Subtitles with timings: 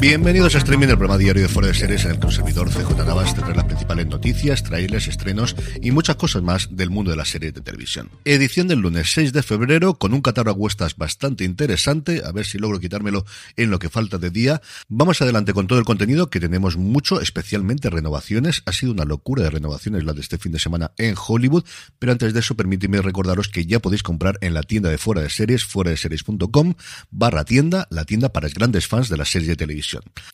[0.00, 2.70] Bienvenidos a Streaming, el programa diario de Fuera de Series en el que un servidor
[2.70, 7.10] CJ Navas te trae las principales noticias, trailers, estrenos y muchas cosas más del mundo
[7.10, 8.10] de las series de televisión.
[8.24, 12.58] Edición del lunes 6 de febrero con un catálogo huestas bastante interesante, a ver si
[12.58, 13.24] logro quitármelo
[13.56, 14.60] en lo que falta de día.
[14.88, 18.62] Vamos adelante con todo el contenido que tenemos mucho, especialmente renovaciones.
[18.66, 21.64] Ha sido una locura de renovaciones la de este fin de semana en Hollywood,
[21.98, 25.22] pero antes de eso permíteme recordaros que ya podéis comprar en la tienda de Fuera
[25.22, 26.74] de Series, fuera de series.com
[27.10, 29.65] barra tienda, la tienda para grandes fans de las series de televisión.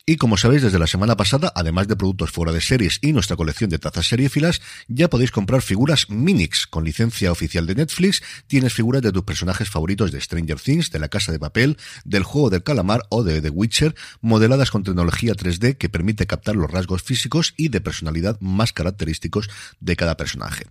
[0.05, 3.35] Y como sabéis, desde la semana pasada, además de productos fuera de series y nuestra
[3.35, 8.21] colección de tazas seriéfilas, ya podéis comprar figuras Minix con licencia oficial de Netflix.
[8.47, 12.23] Tienes figuras de tus personajes favoritos de Stranger Things, de La Casa de Papel, del
[12.23, 16.69] Juego del Calamar o de The Witcher, modeladas con tecnología 3D que permite captar los
[16.69, 20.65] rasgos físicos y de personalidad más característicos de cada personaje.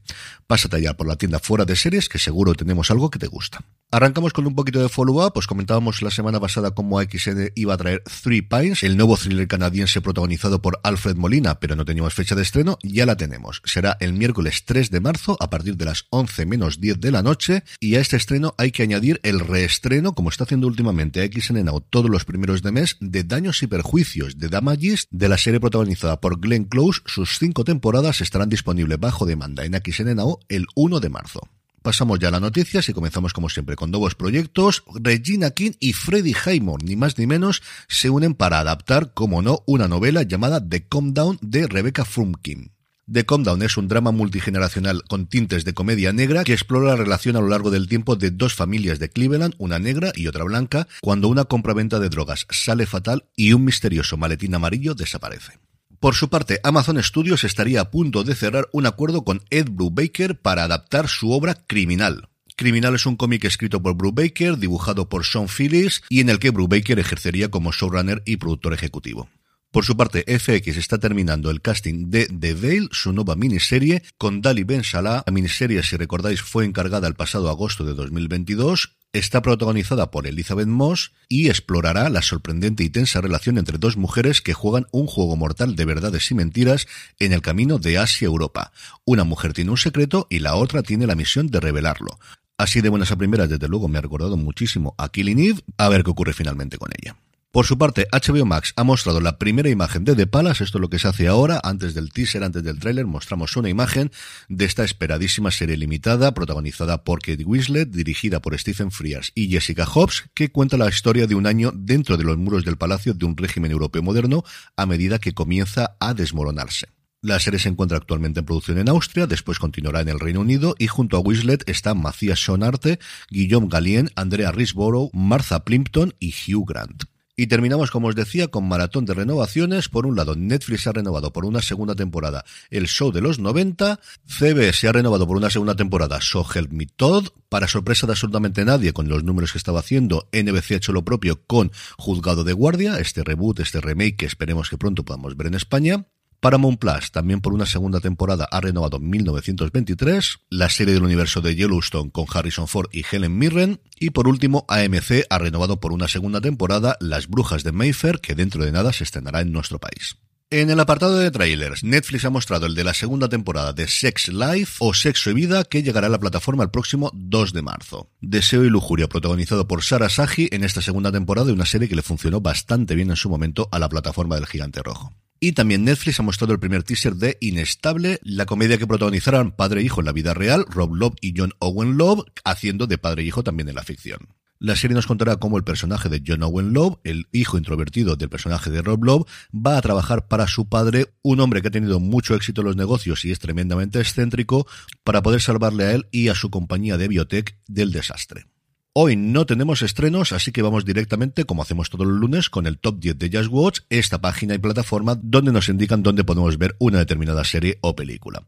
[0.47, 3.65] Pásate ya por la tienda fuera de series que seguro tenemos algo que te gusta.
[3.91, 7.77] Arrancamos con un poquito de follow-up, pues comentábamos la semana pasada cómo AXN iba a
[7.77, 12.35] traer Three Pines, el nuevo thriller canadiense protagonizado por Alfred Molina, pero no teníamos fecha
[12.35, 13.63] de estreno, ya la tenemos.
[13.65, 17.23] Será el miércoles 3 de marzo a partir de las 11 menos 10 de la
[17.23, 21.65] noche y a este estreno hay que añadir el reestreno, como está haciendo últimamente AXN
[21.65, 25.59] Now todos los primeros de mes, de Daños y Perjuicios de Damages, de la serie
[25.59, 27.01] protagonizada por Glenn Close.
[27.07, 31.49] Sus cinco temporadas estarán disponibles bajo demanda en AXN Now el 1 de marzo.
[31.83, 34.85] Pasamos ya a las noticias y comenzamos como siempre con nuevos proyectos.
[34.95, 39.63] Regina King y Freddie Highmore, ni más ni menos, se unen para adaptar, como no,
[39.67, 42.71] una novela llamada The Calm Down de Rebecca Frumkin.
[43.11, 46.97] The Calm Down es un drama multigeneracional con tintes de comedia negra que explora la
[46.97, 50.45] relación a lo largo del tiempo de dos familias de Cleveland, una negra y otra
[50.45, 55.59] blanca, cuando una compraventa de drogas sale fatal y un misterioso maletín amarillo desaparece.
[56.03, 60.37] Por su parte, Amazon Studios estaría a punto de cerrar un acuerdo con Ed Brubaker
[60.37, 62.29] para adaptar su obra Criminal.
[62.57, 66.51] Criminal es un cómic escrito por Brubaker, dibujado por Sean Phillips y en el que
[66.51, 69.29] Brubaker ejercería como showrunner y productor ejecutivo.
[69.71, 74.43] Por su parte, FX está terminando el casting de The Veil, su nueva miniserie, con
[74.43, 75.23] Dali Ben Salah.
[75.25, 78.97] La miniserie, si recordáis, fue encargada el pasado agosto de 2022.
[79.15, 84.41] Está protagonizada por Elizabeth Moss y explorará la sorprendente y tensa relación entre dos mujeres
[84.41, 86.87] que juegan un juego mortal de verdades y mentiras
[87.19, 88.73] en el camino de Asia a Europa.
[89.05, 92.19] Una mujer tiene un secreto y la otra tiene la misión de revelarlo.
[92.57, 95.91] Así de buenas a primeras, desde luego, me ha recordado muchísimo a Killing Eve, a
[95.91, 97.15] ver qué ocurre finalmente con ella.
[97.53, 100.81] Por su parte, HBO Max ha mostrado la primera imagen de The Palace, esto es
[100.81, 104.11] lo que se hace ahora, antes del teaser, antes del tráiler, mostramos una imagen
[104.49, 109.85] de esta esperadísima serie limitada, protagonizada por Kate Winslet, dirigida por Stephen Frears y Jessica
[109.85, 113.27] Hobbs, que cuenta la historia de un año dentro de los muros del palacio de
[113.27, 114.45] un régimen europeo moderno
[114.79, 116.87] a medida que comienza a desmoronarse.
[117.21, 120.75] La serie se encuentra actualmente en producción en Austria, después continuará en el Reino Unido
[120.79, 122.99] y junto a Winslet están Matthias Schonarte,
[123.29, 127.12] Guillaume Galien, Andrea Risborough, Martha Plimpton y Hugh Grant.
[127.35, 129.89] Y terminamos, como os decía, con maratón de renovaciones.
[129.89, 134.01] Por un lado, Netflix ha renovado por una segunda temporada el show de los 90.
[134.27, 137.29] CBS ha renovado por una segunda temporada So Help Me Todd.
[137.49, 141.05] Para sorpresa de absolutamente nadie, con los números que estaba haciendo, NBC ha hecho lo
[141.05, 145.47] propio con Juzgado de Guardia, este reboot, este remake que esperemos que pronto podamos ver
[145.47, 146.07] en España.
[146.43, 151.55] Paramount Plus, también por una segunda temporada, ha renovado 1923, la serie del universo de
[151.55, 156.09] Yellowstone con Harrison Ford y Helen Mirren, y por último AMC ha renovado por una
[156.09, 160.17] segunda temporada Las Brujas de Mayfair, que dentro de nada se estrenará en nuestro país.
[160.51, 164.27] En el apartado de trailers, Netflix ha mostrado el de la segunda temporada de Sex
[164.27, 168.11] Life o Sexo y Vida que llegará a la plataforma el próximo 2 de marzo.
[168.21, 171.95] Deseo y Lujuria, protagonizado por Sara Saji en esta segunda temporada de una serie que
[171.95, 175.15] le funcionó bastante bien en su momento a la plataforma del Gigante Rojo.
[175.45, 179.81] Y también Netflix ha mostrado el primer teaser de Inestable, la comedia que protagonizarán padre
[179.81, 183.23] e hijo en la vida real, Rob Love y John Owen Love, haciendo de padre
[183.23, 184.29] e hijo también en la ficción.
[184.61, 188.29] La serie nos contará cómo el personaje de John Owen Love, el hijo introvertido del
[188.29, 191.99] personaje de Rob Love, va a trabajar para su padre, un hombre que ha tenido
[191.99, 194.69] mucho éxito en los negocios y es tremendamente excéntrico,
[195.03, 198.47] para poder salvarle a él y a su compañía de biotech del desastre.
[198.95, 202.77] Hoy no tenemos estrenos, así que vamos directamente, como hacemos todos los lunes, con el
[202.77, 206.77] top 10 de Just Watch, esta página y plataforma donde nos indican dónde podemos ver
[206.79, 208.43] una determinada serie o película.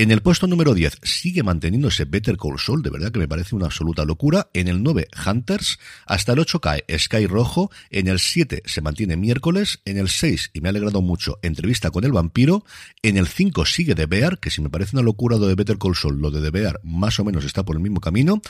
[0.00, 3.56] En el puesto número 10 sigue manteniéndose Better Call Saul, de verdad que me parece
[3.56, 4.48] una absoluta locura.
[4.54, 5.80] En el 9, Hunters.
[6.06, 7.72] Hasta el 8 cae Sky Rojo.
[7.90, 9.80] En el 7 se mantiene miércoles.
[9.84, 12.64] En el 6, y me ha alegrado mucho, Entrevista con el vampiro.
[13.02, 15.78] En el 5 sigue The Bear, que si me parece una locura lo de Better
[15.78, 18.40] Call Saul, lo de The Bear más o menos está por el mismo camino.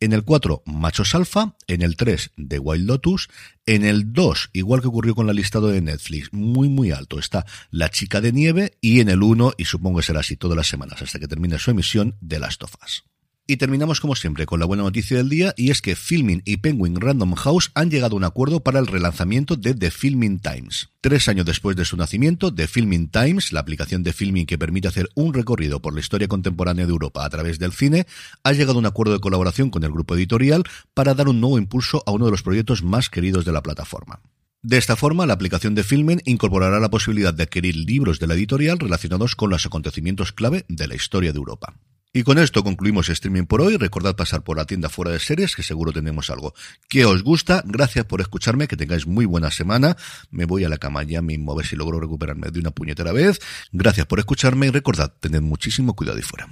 [0.00, 1.54] En el 4, Machos Alfa.
[1.68, 3.30] En el 3, The Wild Lotus.
[3.68, 7.44] En el 2, igual que ocurrió con la listado de Netflix, muy muy alto, está
[7.70, 8.78] La Chica de Nieve.
[8.80, 11.58] Y en el 1, y supongo que será así todas las semanas, hasta que termine
[11.58, 13.04] su emisión de Last of Us.
[13.50, 16.58] Y terminamos como siempre con la buena noticia del día y es que Filming y
[16.58, 20.90] Penguin Random House han llegado a un acuerdo para el relanzamiento de The Filming Times.
[21.00, 24.88] Tres años después de su nacimiento, The Filming Times, la aplicación de filming que permite
[24.88, 28.06] hacer un recorrido por la historia contemporánea de Europa a través del cine,
[28.44, 31.56] ha llegado a un acuerdo de colaboración con el grupo editorial para dar un nuevo
[31.56, 34.20] impulso a uno de los proyectos más queridos de la plataforma.
[34.60, 38.34] De esta forma, la aplicación de Filmen incorporará la posibilidad de adquirir libros de la
[38.34, 41.72] editorial relacionados con los acontecimientos clave de la historia de Europa.
[42.12, 43.76] Y con esto concluimos streaming por hoy.
[43.76, 46.54] Recordad pasar por la tienda fuera de series, que seguro tenemos algo
[46.88, 47.62] que os gusta.
[47.66, 49.96] Gracias por escucharme, que tengáis muy buena semana.
[50.30, 53.12] Me voy a la cama ya mismo a ver si logro recuperarme de una puñetera
[53.12, 53.40] vez.
[53.72, 56.48] Gracias por escucharme y recordad, tened muchísimo cuidado y fuera.